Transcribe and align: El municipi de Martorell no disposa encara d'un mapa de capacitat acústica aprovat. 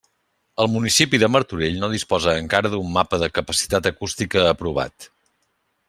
El 0.63 0.69
municipi 0.75 1.19
de 1.23 1.27
Martorell 1.33 1.77
no 1.83 1.89
disposa 1.91 2.35
encara 2.45 2.73
d'un 2.77 2.89
mapa 2.97 3.21
de 3.25 3.29
capacitat 3.37 3.93
acústica 3.93 4.47
aprovat. 4.57 5.11